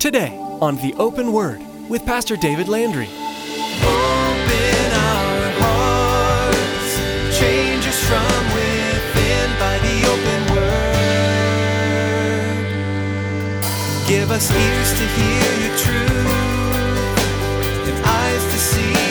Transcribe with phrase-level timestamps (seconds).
[0.00, 3.06] Today on The Open Word with Pastor David Landry.
[3.06, 6.96] Open our hearts,
[7.38, 10.88] change us from within by the open word.
[14.08, 16.16] Give us ears to hear your truth
[17.86, 19.09] and eyes to see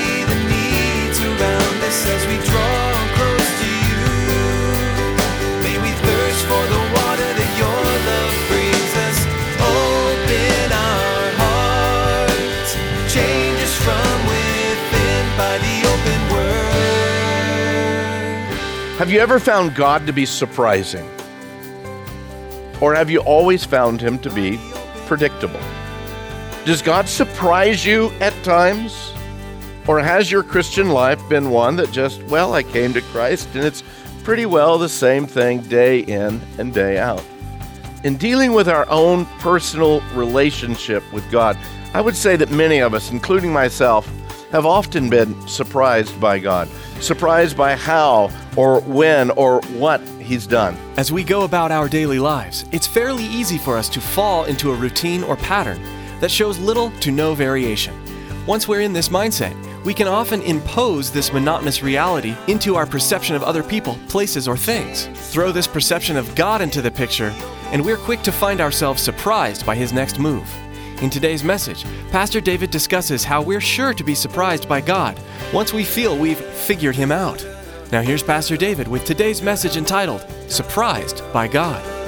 [19.00, 21.10] Have you ever found God to be surprising?
[22.82, 24.60] Or have you always found him to be
[25.06, 25.62] predictable?
[26.66, 29.14] Does God surprise you at times?
[29.88, 33.64] Or has your Christian life been one that just, well, I came to Christ and
[33.64, 33.86] it's
[34.24, 37.24] pretty well the same thing day in and day out?
[38.04, 41.58] In dealing with our own personal relationship with God,
[41.94, 44.12] I would say that many of us, including myself,
[44.52, 46.68] have often been surprised by God,
[47.00, 50.78] surprised by how or when or what He's done.
[50.98, 54.72] As we go about our daily lives, it's fairly easy for us to fall into
[54.72, 55.82] a routine or pattern
[56.20, 57.96] that shows little to no variation.
[58.46, 59.56] Once we're in this mindset,
[59.86, 64.58] we can often impose this monotonous reality into our perception of other people, places, or
[64.58, 65.08] things.
[65.32, 67.34] Throw this perception of God into the picture,
[67.72, 70.50] and we're quick to find ourselves surprised by His next move.
[71.02, 75.18] In today's message, Pastor David discusses how we're sure to be surprised by God
[75.54, 77.46] once we feel we've figured Him out.
[77.90, 81.99] Now, here's Pastor David with today's message entitled Surprised by God.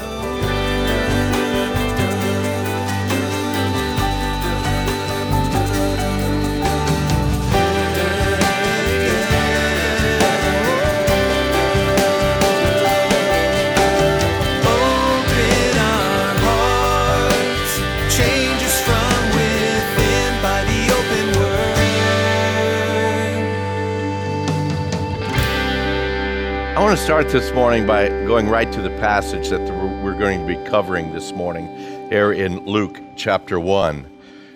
[26.92, 29.62] Want to start this morning by going right to the passage that
[30.04, 31.66] we're going to be covering this morning
[32.10, 34.06] here in Luke chapter 1.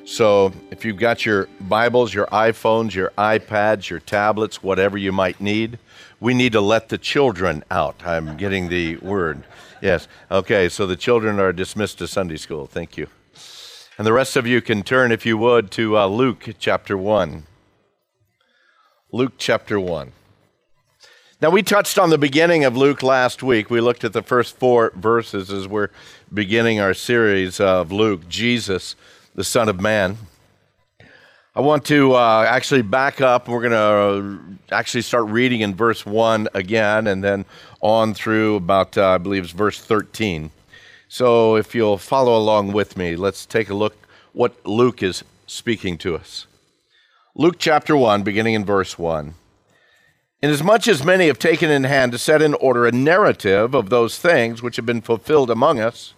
[0.03, 5.39] So, if you've got your Bibles, your iPhones, your iPads, your tablets, whatever you might
[5.39, 5.79] need,
[6.19, 8.05] we need to let the children out.
[8.05, 9.45] I'm getting the word.
[9.81, 10.09] Yes.
[10.29, 12.67] Okay, so the children are dismissed to Sunday school.
[12.67, 13.07] Thank you.
[13.97, 17.43] And the rest of you can turn, if you would, to uh, Luke chapter 1.
[19.13, 20.11] Luke chapter 1.
[21.41, 23.69] Now, we touched on the beginning of Luke last week.
[23.69, 25.89] We looked at the first four verses as we're
[26.33, 28.95] beginning our series of Luke, Jesus,
[29.35, 30.17] the Son of Man.
[31.53, 33.49] I want to uh, actually back up.
[33.49, 37.43] We're going to actually start reading in verse 1 again and then
[37.81, 40.51] on through about, uh, I believe it's verse 13.
[41.09, 45.97] So if you'll follow along with me, let's take a look what Luke is speaking
[45.97, 46.47] to us.
[47.35, 49.33] Luke chapter 1, beginning in verse 1.
[50.45, 54.19] Inasmuch as many have taken in hand to set in order a narrative of those
[54.19, 56.13] things which have been fulfilled among us,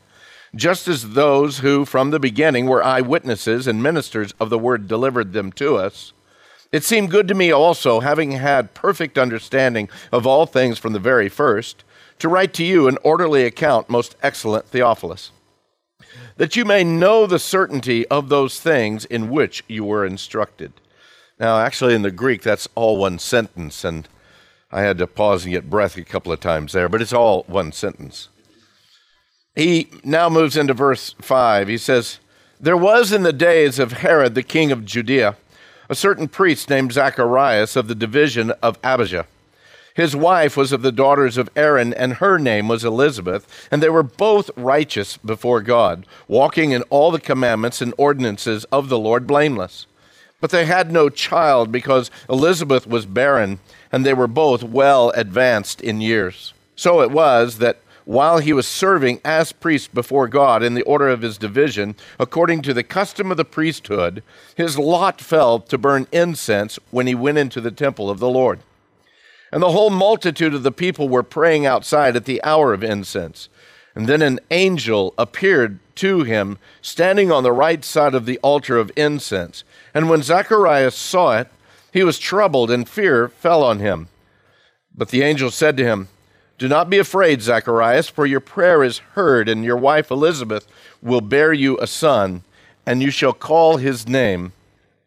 [0.54, 5.32] just as those who from the beginning were eyewitnesses and ministers of the word delivered
[5.32, 6.12] them to us,
[6.74, 11.00] it seemed good to me also, having had perfect understanding of all things from the
[11.00, 11.86] very first,
[12.20, 15.32] to write to you an orderly account, most excellent Theophilus,
[16.36, 20.74] that you may know the certainty of those things in which you were instructed.
[21.40, 24.06] Now, actually, in the Greek, that's all one sentence, and
[24.72, 27.44] I had to pause and get breath a couple of times there, but it's all
[27.48, 28.30] one sentence.
[29.56, 31.68] He now moves into verse 5.
[31.68, 32.20] He says,
[32.60, 35.36] There was in the days of Herod the king of Judea
[35.90, 39.26] a certain priest named Zacharias of the division of Abijah.
[39.96, 43.90] His wife was of the daughters of Aaron, and her name was Elizabeth, and they
[43.90, 49.26] were both righteous before God, walking in all the commandments and ordinances of the Lord
[49.26, 49.88] blameless.
[50.40, 53.60] But they had no child because Elizabeth was barren,
[53.92, 56.54] and they were both well advanced in years.
[56.76, 61.10] So it was that while he was serving as priest before God in the order
[61.10, 64.24] of his division, according to the custom of the priesthood,
[64.56, 68.60] his lot fell to burn incense when he went into the temple of the Lord.
[69.52, 73.50] And the whole multitude of the people were praying outside at the hour of incense.
[73.98, 78.78] And then an angel appeared to him, standing on the right side of the altar
[78.78, 79.64] of incense.
[79.92, 81.48] And when Zacharias saw it,
[81.92, 84.10] he was troubled, and fear fell on him.
[84.96, 86.10] But the angel said to him,
[86.60, 90.68] Do not be afraid, Zacharias, for your prayer is heard, and your wife Elizabeth
[91.02, 92.44] will bear you a son,
[92.86, 94.54] and you shall call his name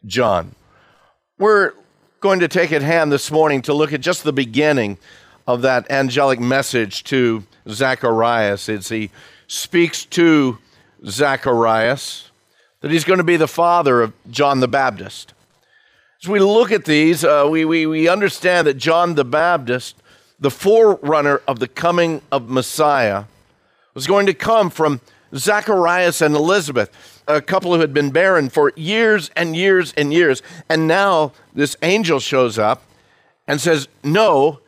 [0.05, 0.57] John.
[1.39, 1.75] We're
[2.19, 4.99] going to take it hand this morning to look at just the beginning
[5.55, 9.11] of that angelic message to Zacharias as he
[9.47, 10.59] speaks to
[11.05, 12.31] Zacharias
[12.81, 15.35] that he's going to be the father of John the Baptist.
[16.23, 19.97] As we look at these, uh, we, we, we understand that John the Baptist,
[20.39, 23.25] the forerunner of the coming of Messiah,
[23.95, 25.01] was going to come from
[25.35, 30.43] Zacharias and Elizabeth, a couple who had been barren for years and years and years.
[30.69, 32.83] And now this angel shows up
[33.47, 34.61] and says, No,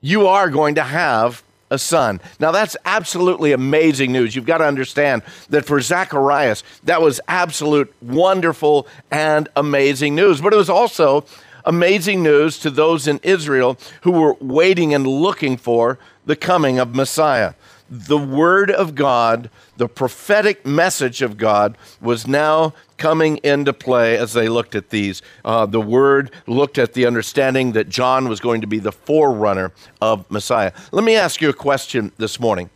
[0.00, 2.20] you are going to have a son.
[2.40, 4.34] Now, that's absolutely amazing news.
[4.34, 10.40] You've got to understand that for Zacharias, that was absolute wonderful and amazing news.
[10.40, 11.24] But it was also
[11.64, 16.94] amazing news to those in Israel who were waiting and looking for the coming of
[16.94, 17.54] Messiah
[17.90, 24.32] the Word of God, the prophetic message of God, was now coming into play as
[24.32, 25.22] they looked at these.
[25.44, 29.72] Uh, the Word looked at the understanding that John was going to be the forerunner
[30.00, 30.72] of Messiah.
[30.92, 32.70] Let me ask you a question this morning.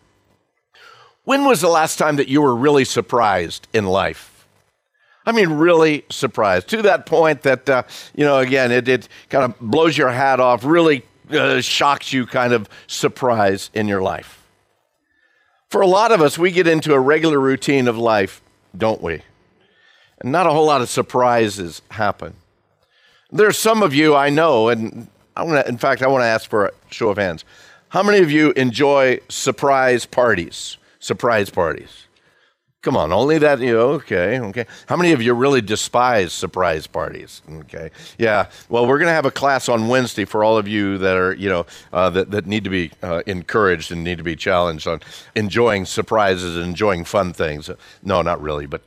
[1.24, 4.46] When was the last time that you were really surprised in life?
[5.24, 9.44] I mean, really surprised to that point that, uh, you know, again, it, it kind
[9.44, 14.41] of blows your hat off, really uh, shocks you kind of surprise in your life.
[15.72, 18.42] For a lot of us, we get into a regular routine of life,
[18.76, 19.22] don't we?
[20.20, 22.34] And not a whole lot of surprises happen.
[23.30, 26.26] There's some of you I know, and I want to, in fact, I want to
[26.26, 27.46] ask for a show of hands.
[27.88, 30.76] How many of you enjoy surprise parties?
[31.00, 32.06] Surprise parties.
[32.82, 34.66] Come on, only that, you know, okay, okay.
[34.86, 37.40] How many of you really despise surprise parties?
[37.48, 38.48] Okay, yeah.
[38.68, 41.32] Well, we're going to have a class on Wednesday for all of you that are,
[41.32, 44.88] you know, uh, that, that need to be uh, encouraged and need to be challenged
[44.88, 44.98] on
[45.36, 47.70] enjoying surprises and enjoying fun things.
[48.02, 48.82] No, not really, but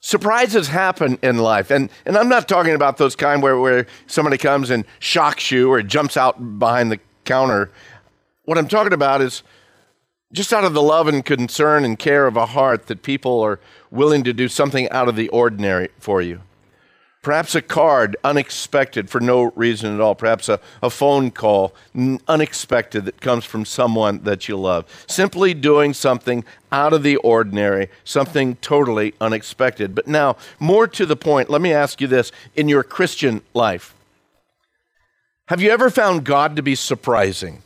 [0.00, 1.70] surprises happen in life.
[1.70, 5.72] And, and I'm not talking about those kind where, where somebody comes and shocks you
[5.72, 7.70] or jumps out behind the counter.
[8.44, 9.42] What I'm talking about is
[10.32, 13.60] just out of the love and concern and care of a heart that people are
[13.90, 16.40] willing to do something out of the ordinary for you.
[17.24, 20.14] Perhaps a card, unexpected for no reason at all.
[20.14, 21.74] Perhaps a, a phone call,
[22.28, 24.84] unexpected, that comes from someone that you love.
[25.08, 29.94] Simply doing something out of the ordinary, something totally unexpected.
[29.94, 33.94] But now, more to the point, let me ask you this in your Christian life,
[35.48, 37.62] have you ever found God to be surprising?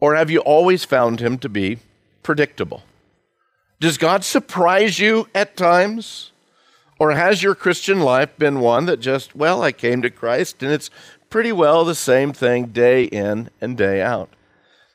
[0.00, 1.78] Or have you always found him to be
[2.22, 2.82] predictable?
[3.80, 6.32] Does God surprise you at times?
[6.98, 10.72] Or has your Christian life been one that just, well, I came to Christ and
[10.72, 10.90] it's
[11.30, 14.30] pretty well the same thing day in and day out?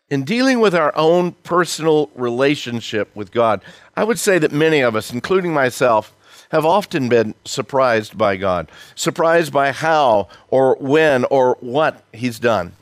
[0.09, 3.63] In dealing with our own personal relationship with God,
[3.95, 6.13] I would say that many of us, including myself,
[6.51, 12.73] have often been surprised by God, surprised by how or when or what He's done.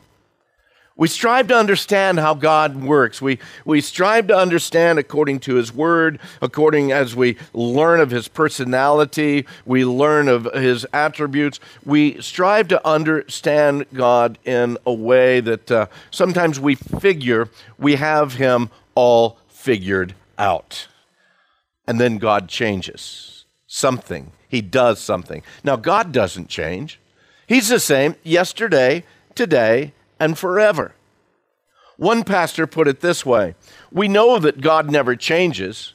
[0.98, 3.22] We strive to understand how God works.
[3.22, 8.28] We, we strive to understand according to His Word, according as we learn of His
[8.28, 11.60] personality, we learn of His attributes.
[11.86, 18.36] We strive to understand God in a way that uh, sometimes we figure we have
[18.36, 20.88] Him all figured out.
[21.88, 24.34] And then God changes something.
[24.50, 25.44] He does something.
[25.64, 27.00] Now, God doesn't change,
[27.48, 29.04] He's the same yesterday,
[29.36, 30.94] today, and forever.
[31.98, 33.56] One pastor put it this way
[33.92, 35.94] We know that God never changes.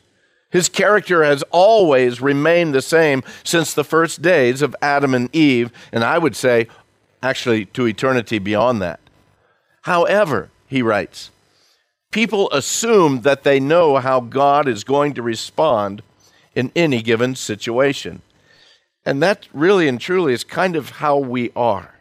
[0.50, 5.70] His character has always remained the same since the first days of Adam and Eve,
[5.92, 6.68] and I would say,
[7.22, 9.00] actually, to eternity beyond that.
[9.82, 11.30] However, he writes,
[12.10, 16.02] people assume that they know how God is going to respond
[16.54, 18.22] in any given situation.
[19.04, 21.95] And that really and truly is kind of how we are.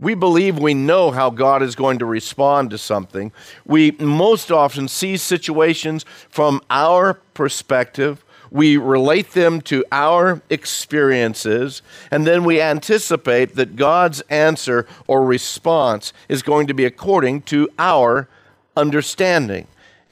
[0.00, 3.32] We believe we know how God is going to respond to something.
[3.66, 8.24] We most often see situations from our perspective.
[8.50, 16.12] We relate them to our experiences, and then we anticipate that God's answer or response
[16.28, 18.28] is going to be according to our
[18.76, 19.66] understanding.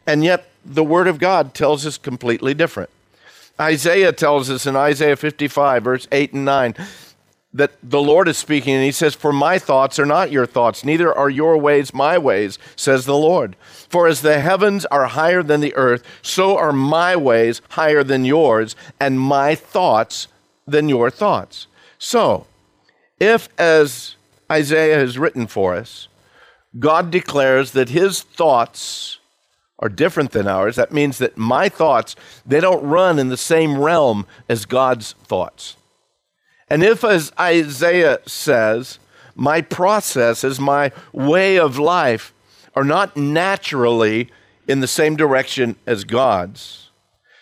[0.07, 2.90] And yet, the Word of God tells us completely different.
[3.59, 6.75] Isaiah tells us in Isaiah 55, verse 8 and 9
[7.57, 10.85] that the Lord is speaking, and he says, For my thoughts are not your thoughts,
[10.85, 13.57] neither are your ways my ways, says the Lord.
[13.89, 18.25] For as the heavens are higher than the earth, so are my ways higher than
[18.25, 20.29] yours, and my thoughts
[20.67, 21.67] than your thoughts.
[21.99, 22.47] So,
[23.19, 24.17] if, as
[24.53, 26.09] Isaiah has written for us,
[26.79, 29.19] God declares that his thoughts
[29.79, 33.79] are different than ours, that means that my thoughts, they don't run in the same
[33.79, 35.77] realm as God's thoughts.
[36.68, 38.99] And if, as Isaiah says,
[39.35, 42.32] my processes, my way of life
[42.75, 44.30] are not naturally
[44.66, 46.90] in the same direction as God's,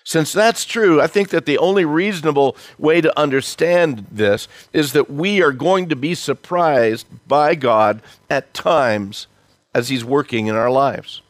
[0.06, 5.10] Since that's true, I think that the only reasonable way to understand this is that
[5.10, 9.26] we are going to be surprised by God at times
[9.74, 11.22] as He's working in our lives.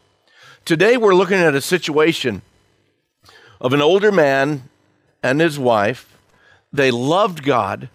[0.65, 2.43] Today, we're looking at a situation
[3.61, 4.69] of an older man
[5.23, 6.14] and his wife.
[6.75, 7.89] They loved God,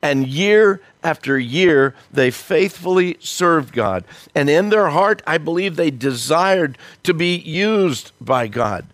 [0.00, 4.04] and year after year, they faithfully served God.
[4.32, 8.86] And in their heart, I believe they desired to be used by God.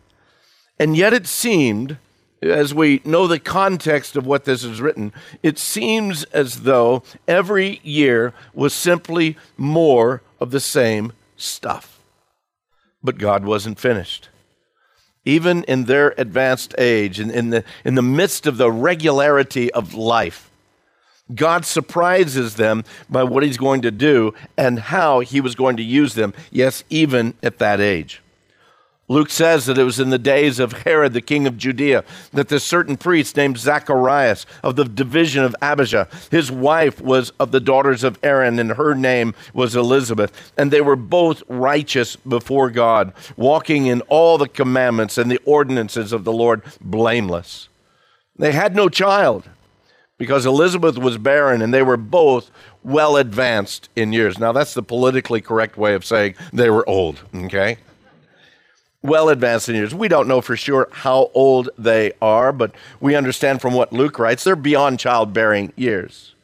[0.78, 1.98] And yet it seemed,
[2.40, 7.80] as we know the context of what this is written, it seems as though every
[7.82, 12.00] year was simply more of the same stuff.
[13.02, 14.30] But God wasn't finished.
[15.28, 19.92] Even in their advanced age, in, in, the, in the midst of the regularity of
[19.92, 20.50] life,
[21.34, 25.82] God surprises them by what He's going to do and how He was going to
[25.82, 28.22] use them, yes, even at that age.
[29.10, 32.48] Luke says that it was in the days of Herod, the king of Judea, that
[32.48, 37.60] this certain priest named Zacharias of the division of Abijah, his wife was of the
[37.60, 40.52] daughters of Aaron, and her name was Elizabeth.
[40.58, 46.12] And they were both righteous before God, walking in all the commandments and the ordinances
[46.12, 47.68] of the Lord blameless.
[48.36, 49.48] They had no child
[50.18, 52.50] because Elizabeth was barren, and they were both
[52.84, 54.38] well advanced in years.
[54.38, 57.78] Now, that's the politically correct way of saying they were old, okay?
[59.02, 59.94] Well advanced in years.
[59.94, 64.18] We don't know for sure how old they are, but we understand from what Luke
[64.18, 66.34] writes, they're beyond childbearing years.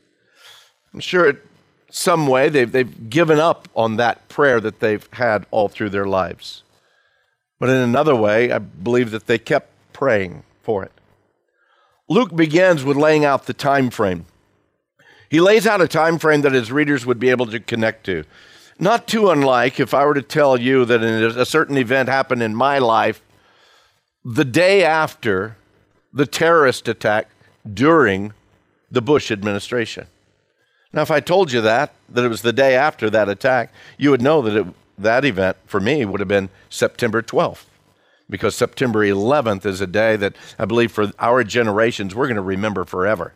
[0.93, 1.39] I'm sure in
[1.91, 6.07] some way they've, they've given up on that prayer that they've had all through their
[6.07, 6.63] lives.
[7.59, 10.93] But in another way, I believe that they kept praying for it.
[12.09, 14.27] Luke begins with laying out the time frame.
[15.31, 18.25] He lays out a time frame that his readers would be able to connect to.
[18.79, 22.55] Not too unlike if I were to tell you that a certain event happened in
[22.55, 23.23] my life
[24.25, 25.57] the day after
[26.13, 27.29] the terrorist attack
[27.73, 28.33] during
[28.91, 30.07] the Bush administration.
[30.93, 34.11] Now, if I told you that, that it was the day after that attack, you
[34.11, 34.67] would know that it,
[34.97, 37.65] that event for me would have been September 12th,
[38.31, 42.43] because September 11th is a day that I believe for our generations we're going to
[42.43, 43.33] remember forever.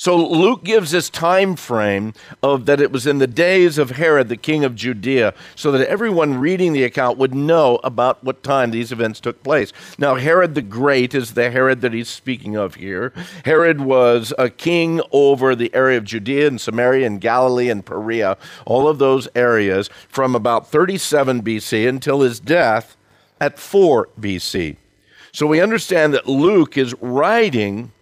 [0.00, 4.30] So Luke gives this time frame of that it was in the days of Herod,
[4.30, 8.70] the king of Judea, so that everyone reading the account would know about what time
[8.70, 9.74] these events took place.
[9.98, 13.12] Now, Herod the Great is the Herod that he's speaking of here.
[13.44, 18.38] Herod was a king over the area of Judea and Samaria and Galilee and Perea,
[18.64, 22.96] all of those areas from about 37 BC until his death
[23.38, 24.78] at 4 BC.
[25.30, 27.92] So we understand that Luke is writing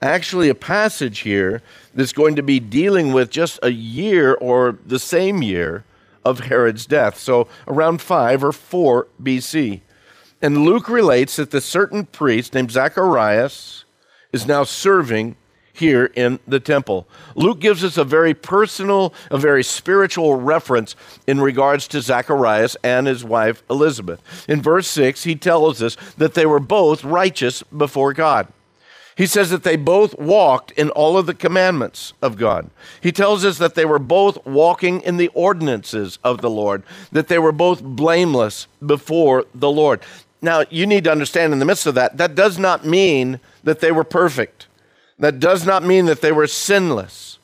[0.00, 1.62] actually a passage here
[1.94, 5.84] that's going to be dealing with just a year or the same year
[6.24, 7.18] of Herod's death.
[7.18, 9.80] So around 5 or 4 BC.
[10.40, 13.84] And Luke relates that the certain priest named Zacharias
[14.32, 15.36] is now serving
[15.72, 17.08] here in the temple.
[17.34, 23.06] Luke gives us a very personal, a very spiritual reference in regards to Zacharias and
[23.06, 24.20] his wife Elizabeth.
[24.48, 28.48] In verse 6, he tells us that they were both righteous before God.
[29.18, 32.70] He says that they both walked in all of the commandments of God.
[33.00, 37.26] He tells us that they were both walking in the ordinances of the Lord, that
[37.26, 40.02] they were both blameless before the Lord.
[40.40, 43.80] Now, you need to understand in the midst of that, that does not mean that
[43.80, 44.68] they were perfect.
[45.18, 47.40] That does not mean that they were sinless.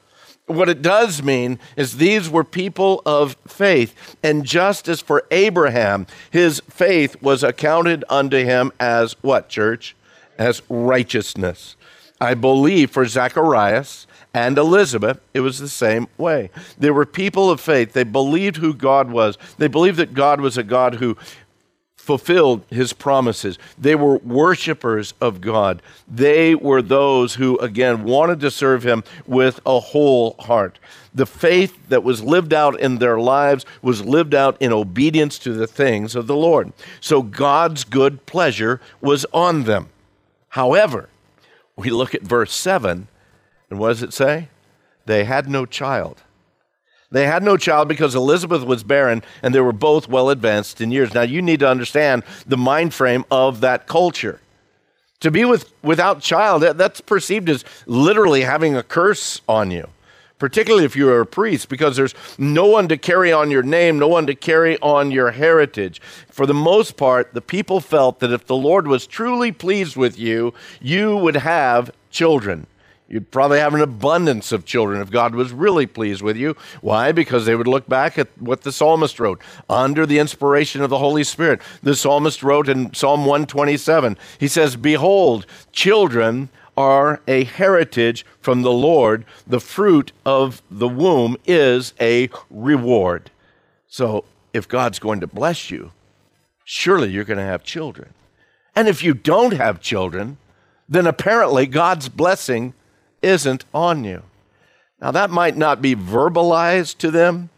[0.47, 4.16] What it does mean is these were people of faith.
[4.23, 9.97] And just as for Abraham, his faith was accounted unto him as what, church?
[10.38, 11.76] As righteousness.
[12.21, 16.50] I believe for Zacharias and Elizabeth, it was the same way.
[16.79, 17.93] They were people of faith.
[17.93, 19.37] They believed who God was.
[19.59, 21.17] They believed that God was a God who
[21.97, 23.59] fulfilled his promises.
[23.79, 25.81] They were worshipers of God.
[26.07, 30.79] They were those who, again, wanted to serve him with a whole heart.
[31.14, 35.55] The faith that was lived out in their lives was lived out in obedience to
[35.55, 36.75] the things of the Lord.
[37.00, 39.88] So God's good pleasure was on them.
[40.55, 41.09] However,
[41.75, 43.09] we look at verse 7,
[43.71, 44.51] and what does it say?
[45.05, 46.23] They had no child.
[47.11, 50.93] They had no child because Elizabeth was barren and they were both well advanced in
[50.93, 51.13] years.
[51.13, 54.41] Now you need to understand the mind frame of that culture.
[55.21, 59.89] To be with, without child, that, that's perceived as literally having a curse on you
[60.45, 64.09] particularly if you're a priest, because there's no one to carry on your name, no
[64.09, 66.03] one to carry on your heritage.
[66.29, 70.19] For the most part, the people felt that if the Lord was truly pleased with
[70.19, 72.67] you, you would have children.
[73.09, 76.59] You'd probably have an abundance of children if God was really pleased with you.
[76.83, 77.11] Why?
[77.11, 80.99] Because they would look back at what the psalmist wrote under the inspiration of the
[80.99, 81.63] Holy Spirit.
[81.83, 88.73] The psalmist wrote in Psalm 127, he says, Behold, children are a heritage from the
[88.73, 89.25] Lord.
[89.47, 93.31] The fruit of the womb is a reward.
[93.87, 95.93] So if God's going to bless you,
[96.64, 98.14] surely you're going to have children.
[98.75, 100.38] And if you don't have children,
[100.88, 102.75] then apparently God's blessing
[103.23, 104.23] isn't on you.
[105.00, 107.50] Now, that might not be verbalized to them,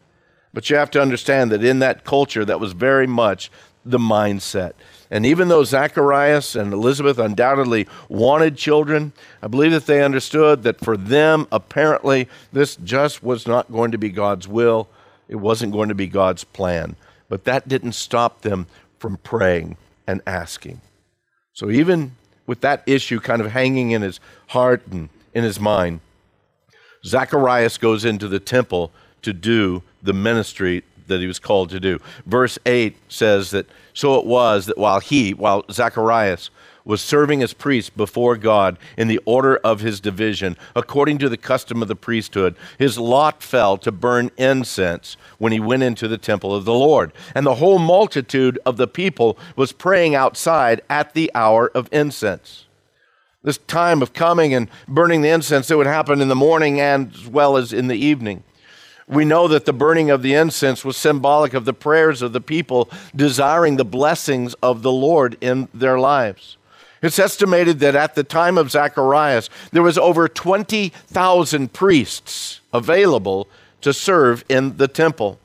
[0.53, 3.51] but you have to understand that in that culture, that was very much
[3.91, 4.73] the mindset.
[5.11, 10.81] And even though Zacharias and Elizabeth undoubtedly wanted children, I believe that they understood that
[10.81, 14.89] for them, apparently, this just was not going to be God's will.
[15.29, 16.97] It wasn't going to be God's plan.
[17.29, 18.67] But that didn't stop them
[18.99, 19.77] from praying
[20.07, 20.81] and asking.
[21.53, 22.17] So even
[22.47, 26.01] with that issue kind of hanging in his heart and in his mind,
[27.05, 28.91] Zacharias goes into the temple
[29.23, 32.01] to do the ministry that he was called to do.
[32.27, 36.51] Verse 8 says that so it was that while he, while Zacharias
[36.85, 41.37] was serving as priest before God in the order of his division, according to the
[41.37, 46.17] custom of the priesthood, his lot fell to burn incense when he went into the
[46.19, 47.13] temple of the Lord.
[47.35, 52.67] And the whole multitude of the people was praying outside at the hour of incense.
[53.43, 57.13] This time of coming and burning the incense, it would happen in the morning and
[57.15, 58.43] as well as in the evening.
[59.09, 62.41] We know that the burning of the incense was symbolic of the prayers of the
[62.41, 66.57] people desiring the blessings of the Lord in their lives.
[67.03, 73.49] It's estimated that at the time of Zacharias, there was over 20,000 priests available
[73.83, 75.39] to serve in the temple.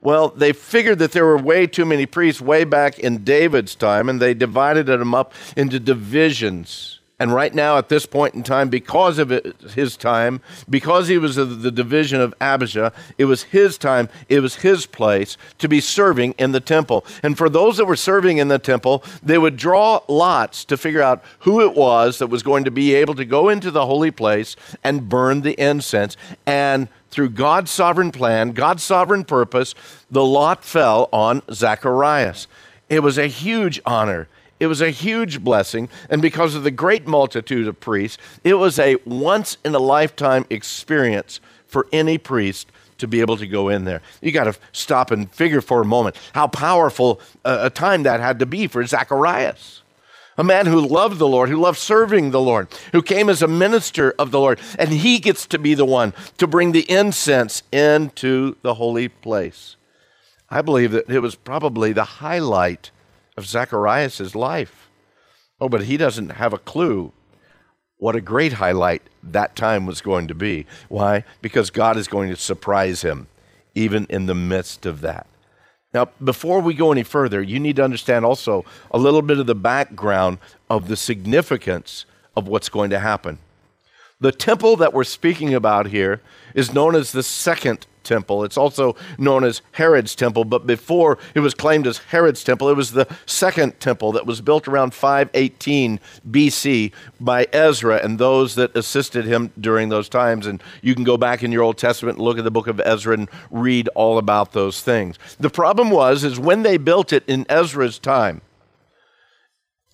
[0.00, 4.08] Well, they figured that there were way too many priests way back in David's time,
[4.08, 7.00] and they divided them up into divisions.
[7.24, 11.16] And right now, at this point in time, because of it, his time, because he
[11.16, 15.66] was of the division of Abijah, it was his time, it was his place to
[15.66, 17.02] be serving in the temple.
[17.22, 21.00] And for those that were serving in the temple, they would draw lots to figure
[21.00, 24.10] out who it was that was going to be able to go into the holy
[24.10, 24.54] place
[24.84, 26.18] and burn the incense.
[26.44, 29.74] And through God's sovereign plan, God's sovereign purpose,
[30.10, 32.48] the lot fell on Zacharias.
[32.90, 34.28] It was a huge honor.
[34.64, 38.78] It was a huge blessing, and because of the great multitude of priests, it was
[38.78, 43.84] a once in a lifetime experience for any priest to be able to go in
[43.84, 44.00] there.
[44.22, 48.38] You got to stop and figure for a moment how powerful a time that had
[48.38, 49.82] to be for Zacharias.
[50.38, 53.46] A man who loved the Lord, who loved serving the Lord, who came as a
[53.46, 57.62] minister of the Lord, and he gets to be the one to bring the incense
[57.70, 59.76] into the holy place.
[60.48, 62.92] I believe that it was probably the highlight
[63.36, 64.88] of Zacharias' life.
[65.60, 67.12] Oh, but he doesn't have a clue
[67.98, 70.66] what a great highlight that time was going to be.
[70.88, 71.24] Why?
[71.40, 73.28] Because God is going to surprise him
[73.74, 75.26] even in the midst of that.
[75.92, 79.46] Now, before we go any further, you need to understand also a little bit of
[79.46, 82.04] the background of the significance
[82.36, 83.38] of what's going to happen.
[84.20, 86.20] The temple that we're speaking about here
[86.54, 88.44] is known as the second temple.
[88.44, 92.76] It's also known as Herod's temple, but before it was claimed as Herod's temple, it
[92.76, 95.98] was the second temple that was built around 518
[96.30, 100.46] BC by Ezra and those that assisted him during those times.
[100.46, 102.80] And you can go back in your Old Testament and look at the book of
[102.84, 105.18] Ezra and read all about those things.
[105.40, 108.42] The problem was is when they built it in Ezra's time,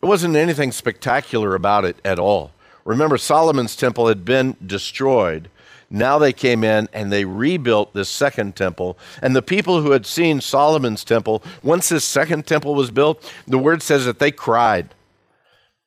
[0.00, 2.52] there wasn't anything spectacular about it at all.
[2.90, 5.48] Remember, Solomon's temple had been destroyed
[5.90, 8.96] now they came in and they rebuilt this second temple.
[9.20, 13.58] And the people who had seen Solomon's temple, once this second temple was built, the
[13.58, 14.94] word says that they cried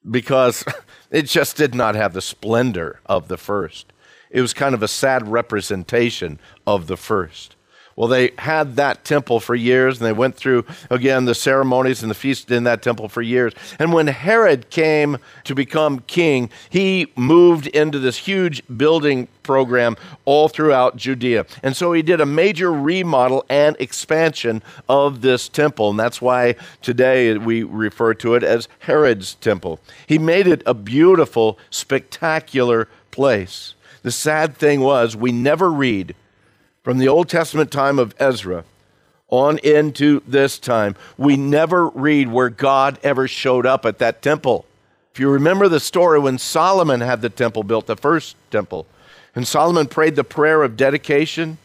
[0.10, 0.66] because
[1.12, 3.94] it just did not have the splendor of the first.
[4.30, 7.56] It was kind of a sad representation of the first.
[7.96, 12.10] Well, they had that temple for years, and they went through, again, the ceremonies and
[12.10, 13.54] the feast in that temple for years.
[13.78, 20.48] And when Herod came to become king, he moved into this huge building program all
[20.48, 21.46] throughout Judea.
[21.62, 25.92] And so he did a major remodel and expansion of this temple.
[25.92, 29.80] And that's why today we refer to it as Herod's temple.
[30.08, 33.76] He made it a beautiful, spectacular place.
[34.02, 36.16] The sad thing was, we never read
[36.84, 38.66] from the Old Testament time of Ezra
[39.30, 44.66] on into this time, we never read where God ever showed up at that temple.
[45.14, 48.86] If you remember the story when Solomon had the temple built, the first temple,
[49.36, 51.58] and Solomon prayed the prayer of dedication,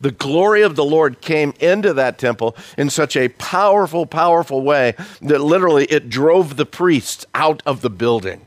[0.00, 4.94] the glory of the Lord came into that temple in such a powerful, powerful way
[5.22, 8.42] that literally it drove the priests out of the building.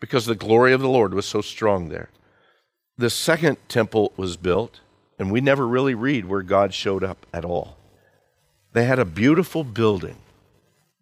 [0.00, 2.10] because the glory of the Lord was so strong there.
[2.98, 4.80] The second temple was built,
[5.18, 7.76] and we never really read where God showed up at all.
[8.72, 10.16] They had a beautiful building,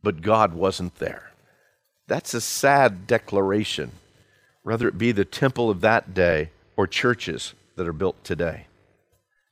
[0.03, 1.33] but God wasn't there.
[2.07, 3.93] That's a sad declaration,
[4.63, 8.67] whether it be the temple of that day or churches that are built today.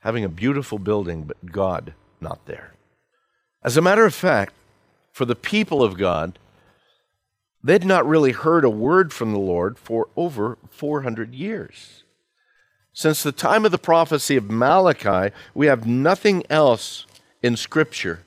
[0.01, 2.75] Having a beautiful building, but God not there.
[3.63, 4.55] As a matter of fact,
[5.13, 6.39] for the people of God,
[7.63, 12.05] they'd not really heard a word from the Lord for over 400 years.
[12.93, 17.07] Since the time of the prophecy of Malachi, we have nothing else
[17.43, 18.21] in Scripture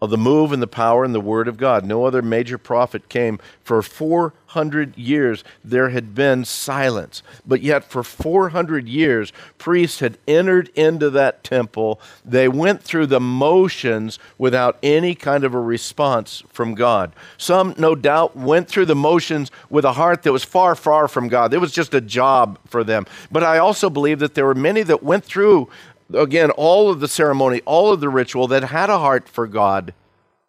[0.00, 1.84] of the move and the power and the word of God.
[1.84, 3.40] No other major prophet came.
[3.64, 7.22] For 400 years, there had been silence.
[7.44, 12.00] But yet, for 400 years, priests had entered into that temple.
[12.24, 17.12] They went through the motions without any kind of a response from God.
[17.36, 21.26] Some, no doubt, went through the motions with a heart that was far, far from
[21.26, 21.52] God.
[21.52, 23.04] It was just a job for them.
[23.32, 25.68] But I also believe that there were many that went through
[26.12, 29.94] again, all of the ceremony, all of the ritual that had a heart for God,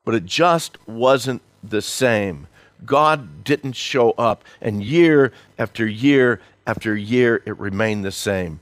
[0.06, 2.48] but it just wasn't the same.
[2.86, 8.60] God didn't show up, and year after year after year, it remained the same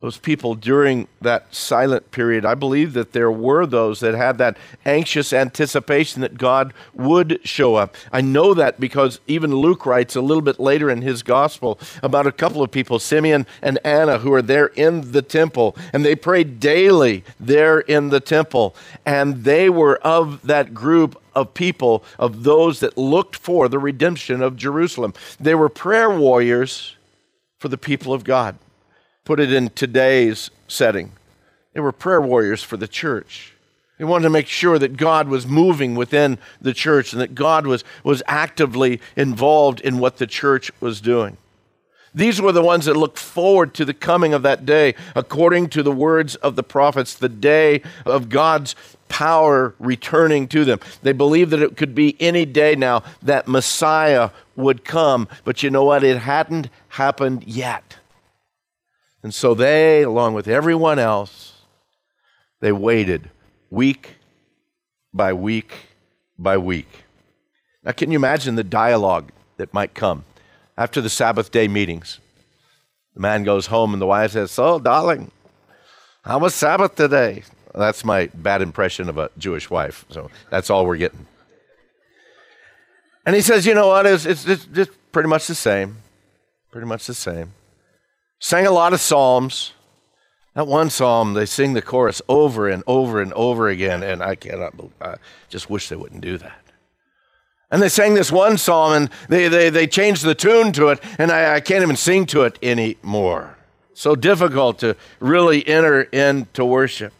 [0.00, 4.56] those people during that silent period, I believe that there were those that had that
[4.86, 7.94] anxious anticipation that God would show up.
[8.10, 12.26] I know that because even Luke writes a little bit later in his gospel about
[12.26, 16.16] a couple of people, Simeon and Anna, who are there in the temple, and they
[16.16, 18.74] prayed daily there in the temple.
[19.04, 24.40] And they were of that group of people, of those that looked for the redemption
[24.40, 25.12] of Jerusalem.
[25.38, 26.96] They were prayer warriors
[27.58, 28.56] for the people of God
[29.24, 31.12] put it in today's setting.
[31.72, 33.54] They were prayer warriors for the church.
[33.98, 37.66] They wanted to make sure that God was moving within the church and that God
[37.66, 41.36] was, was actively involved in what the church was doing.
[42.14, 45.82] These were the ones that looked forward to the coming of that day, according to
[45.82, 48.74] the words of the prophets, the day of God's
[49.08, 50.80] power returning to them.
[51.02, 55.70] They believed that it could be any day now that Messiah would come, but you
[55.70, 56.02] know what?
[56.02, 57.98] It hadn't happened yet.
[59.22, 61.60] And so they, along with everyone else,
[62.60, 63.30] they waited
[63.70, 64.16] week
[65.12, 65.72] by week
[66.38, 67.04] by week.
[67.82, 70.24] Now, can you imagine the dialogue that might come
[70.76, 72.18] after the Sabbath day meetings?
[73.14, 75.30] The man goes home and the wife says, So, darling,
[76.22, 77.42] how was Sabbath today?
[77.74, 80.04] That's my bad impression of a Jewish wife.
[80.10, 81.26] So that's all we're getting.
[83.26, 84.06] And he says, You know what?
[84.06, 85.96] It's, it's, it's just pretty much the same.
[86.70, 87.52] Pretty much the same.
[88.40, 89.74] Sang a lot of psalms.
[90.54, 94.34] That one psalm, they sing the chorus over and over and over again, and I
[94.34, 95.16] cannot, I
[95.48, 96.60] just wish they wouldn't do that.
[97.70, 101.00] And they sang this one psalm, and they, they, they changed the tune to it,
[101.18, 103.56] and I, I can't even sing to it anymore.
[103.94, 107.12] So difficult to really enter into worship.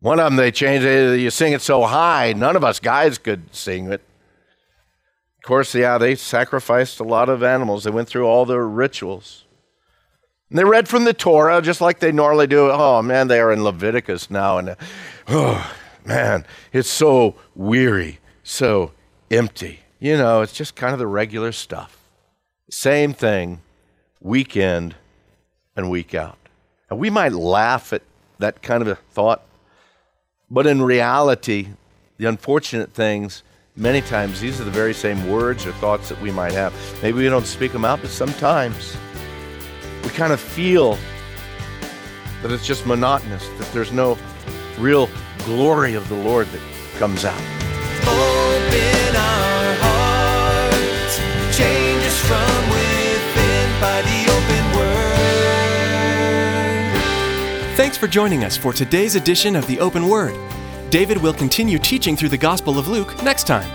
[0.00, 3.18] One of them they changed it, you sing it so high, none of us guys
[3.18, 4.00] could sing it.
[5.38, 9.43] Of course, yeah, they sacrificed a lot of animals, they went through all the rituals.
[10.54, 12.70] And they read from the Torah just like they normally do.
[12.70, 14.76] Oh man, they are in Leviticus now, and
[15.26, 18.92] oh man, it's so weary, so
[19.32, 19.80] empty.
[19.98, 21.98] You know, it's just kind of the regular stuff.
[22.70, 23.62] Same thing,
[24.20, 24.94] week in
[25.74, 26.38] and week out.
[26.88, 28.02] And we might laugh at
[28.38, 29.44] that kind of a thought,
[30.48, 31.70] but in reality,
[32.16, 33.42] the unfortunate things,
[33.74, 36.72] many times, these are the very same words or thoughts that we might have.
[37.02, 38.96] Maybe we don't speak them out, but sometimes
[40.04, 40.98] we kind of feel
[42.42, 44.18] that it's just monotonous, that there's no
[44.78, 46.60] real glory of the Lord that
[46.98, 47.40] comes out.
[48.02, 51.16] Open our hearts,
[51.56, 55.14] change us from within by the open word.
[57.76, 60.38] Thanks for joining us for today's edition of the Open Word.
[60.90, 63.68] David will continue teaching through the Gospel of Luke next time.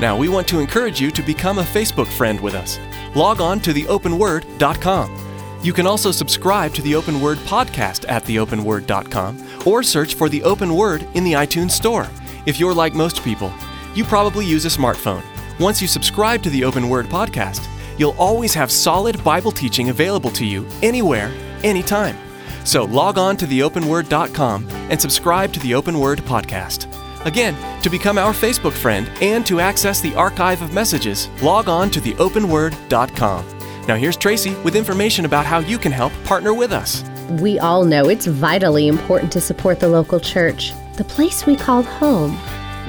[0.00, 2.78] Now, we want to encourage you to become a Facebook friend with us.
[3.14, 5.19] Log on to theopenword.com.
[5.62, 10.42] You can also subscribe to the Open Word podcast at theopenword.com or search for the
[10.42, 12.08] Open Word in the iTunes Store.
[12.46, 13.52] If you're like most people,
[13.94, 15.22] you probably use a smartphone.
[15.58, 17.66] Once you subscribe to the Open Word podcast,
[17.98, 21.30] you'll always have solid Bible teaching available to you anywhere,
[21.62, 22.16] anytime.
[22.64, 26.86] So log on to theopenword.com and subscribe to the Open Word podcast.
[27.26, 31.90] Again, to become our Facebook friend and to access the archive of messages, log on
[31.90, 33.59] to theopenword.com.
[33.90, 37.02] Now, here's Tracy with information about how you can help partner with us.
[37.40, 41.82] We all know it's vitally important to support the local church, the place we call
[41.82, 42.38] home.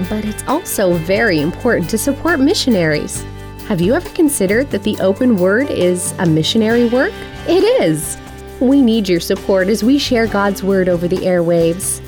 [0.07, 3.23] But it's also very important to support missionaries.
[3.67, 7.13] Have you ever considered that the open word is a missionary work?
[7.47, 8.15] It is.
[8.59, 11.99] We need your support as we share God's word over the airwaves.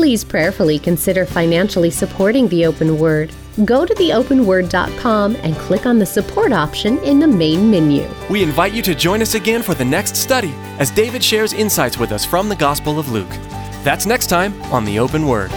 [0.00, 3.30] Please prayerfully consider financially supporting the open word.
[3.66, 8.08] Go to theopenword.com and click on the support option in the main menu.
[8.30, 11.98] We invite you to join us again for the next study as David shares insights
[11.98, 13.28] with us from the Gospel of Luke.
[13.84, 15.50] That's next time on The Open Word.